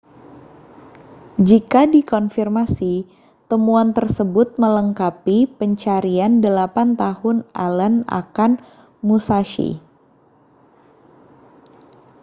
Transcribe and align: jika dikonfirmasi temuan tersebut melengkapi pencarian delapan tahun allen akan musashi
jika 1.47 1.81
dikonfirmasi 1.93 2.93
temuan 3.49 3.89
tersebut 3.97 4.47
melengkapi 4.61 5.37
pencarian 5.59 6.33
delapan 6.45 6.87
tahun 7.01 7.37
allen 7.65 7.95
akan 8.21 8.51
musashi 9.07 9.69